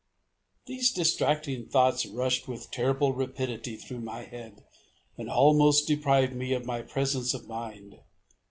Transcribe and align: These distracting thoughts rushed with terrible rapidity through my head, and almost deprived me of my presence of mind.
These 0.65 0.91
distracting 0.93 1.67
thoughts 1.67 2.07
rushed 2.07 2.47
with 2.47 2.71
terrible 2.71 3.13
rapidity 3.13 3.75
through 3.75 3.99
my 4.01 4.23
head, 4.23 4.65
and 5.15 5.29
almost 5.29 5.85
deprived 5.87 6.33
me 6.35 6.53
of 6.53 6.65
my 6.65 6.81
presence 6.81 7.35
of 7.35 7.47
mind. 7.47 7.99